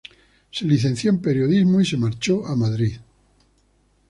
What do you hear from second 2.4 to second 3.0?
a Madrid.